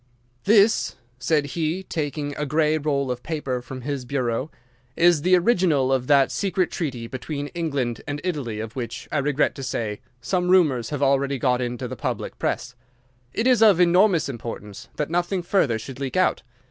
"'This,' 0.45 0.95
said 1.19 1.45
he, 1.53 1.83
taking 1.83 2.35
a 2.35 2.43
grey 2.43 2.75
roll 2.79 3.11
of 3.11 3.21
paper 3.21 3.61
from 3.61 3.81
his 3.81 4.03
bureau, 4.03 4.49
'is 4.97 5.21
the 5.21 5.35
original 5.35 5.93
of 5.93 6.07
that 6.07 6.31
secret 6.31 6.71
treaty 6.71 7.05
between 7.05 7.49
England 7.49 8.01
and 8.07 8.19
Italy 8.23 8.59
of 8.59 8.75
which, 8.75 9.07
I 9.11 9.19
regret 9.19 9.53
to 9.53 9.61
say, 9.63 10.01
some 10.19 10.49
rumours 10.49 10.89
have 10.89 11.03
already 11.03 11.37
got 11.37 11.61
into 11.61 11.87
the 11.87 11.95
public 11.95 12.39
press. 12.39 12.73
It 13.31 13.45
is 13.45 13.61
of 13.61 13.79
enormous 13.79 14.27
importance 14.27 14.89
that 14.95 15.11
nothing 15.11 15.43
further 15.43 15.77
should 15.77 15.99
leak 15.99 16.17
out. 16.17 16.41